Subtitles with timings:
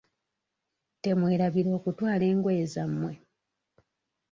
[1.03, 3.13] Temwerabira okutwala engoye za mmwe.